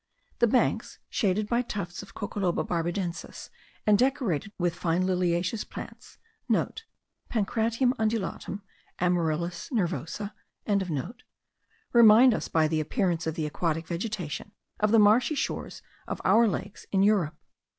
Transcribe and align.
The 0.39 0.47
banks, 0.47 0.97
shaded 1.11 1.47
by 1.47 1.61
tufts 1.61 2.01
of 2.01 2.15
Coccoloba 2.15 2.63
barbadensis, 2.63 3.51
and 3.85 3.99
decorated 3.99 4.51
with 4.57 4.73
fine 4.73 5.03
liliaceous 5.03 5.63
plants,* 5.63 6.17
(* 6.71 7.31
Pancratium 7.31 7.93
undulatum, 7.99 8.63
Amaryllis 8.99 9.69
nervosa.) 9.71 10.33
remind 11.93 12.33
us, 12.33 12.47
by 12.47 12.67
the 12.67 12.79
appearance 12.81 13.27
of 13.27 13.35
the 13.35 13.45
aquatic 13.45 13.85
vegetation, 13.85 14.53
of 14.79 14.89
the 14.89 14.97
marshy 14.97 15.35
shores 15.35 15.83
of 16.07 16.19
our 16.25 16.47
lakes 16.47 16.87
in 16.91 17.03
Europe. 17.03 17.35